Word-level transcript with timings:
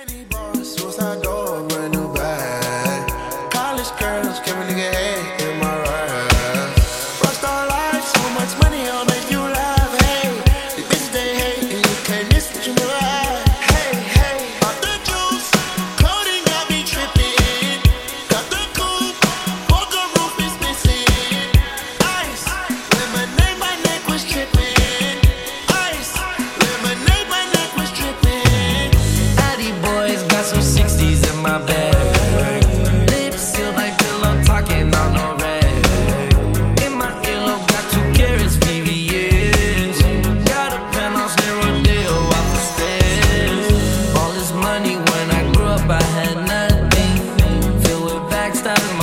any 0.00 0.24
boss, 0.24 0.82
was 0.82 0.98
style 48.60 48.99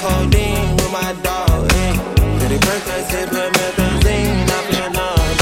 codeine 0.00 0.76
with 0.76 0.92
my 0.92 1.12
dog. 1.22 1.68
Pretty 2.38 2.58
birthday, 2.64 3.02
sipping 3.10 3.52
methazine. 3.56 4.48
I 4.48 4.58
feel 4.68 4.90
numb. 4.96 5.32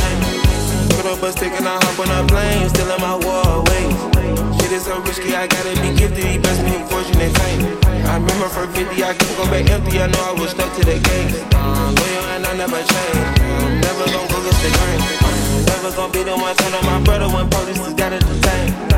Put 0.97 1.07
up 1.07 1.23
a 1.23 1.33
stick 1.33 1.53
and 1.55 1.69
I 1.69 1.77
hop 1.79 1.99
on 2.01 2.11
a 2.11 2.27
plane. 2.27 2.69
Still 2.69 2.91
in 2.91 3.01
my 3.01 3.17
war 3.21 3.63
ways. 3.69 3.99
Shit 4.61 4.73
is 4.73 4.85
so 4.85 4.99
risky, 5.01 5.35
I 5.35 5.47
gotta 5.47 5.75
be 5.83 5.95
gifted. 5.97 6.25
He 6.25 6.39
blessed 6.39 6.65
me 6.65 6.73
with 6.79 6.91
fortune 6.91 7.21
and 7.21 7.35
fame. 7.39 7.63
I 8.11 8.15
remember 8.19 8.49
for 8.49 8.67
50, 8.67 9.05
I 9.05 9.15
couldn't 9.15 9.37
go 9.37 9.45
back 9.47 9.71
empty. 9.71 10.01
I 10.01 10.07
know 10.07 10.23
I 10.25 10.33
was 10.41 10.51
stuck 10.51 10.71
to 10.77 10.83
the 10.85 10.99
game. 10.99 11.31
Uh, 11.55 11.59
um, 11.59 11.95
loyal 11.95 12.25
and 12.35 12.47
I 12.47 12.53
never 12.57 12.81
change. 12.83 13.25
Never 13.87 14.05
gonna 14.11 14.29
go 14.31 14.37
against 14.43 14.63
the 14.65 14.71
grain. 14.75 15.01
Uh, 15.21 15.31
never 15.71 15.91
gonna 15.97 16.13
be 16.13 16.23
the 16.25 16.35
one 16.35 16.57
turn 16.57 16.75
on 16.75 16.85
my 16.87 16.99
brother 17.03 17.29
when 17.29 17.49
police 17.51 17.79
gotta 17.95 18.19
the. 18.19 18.90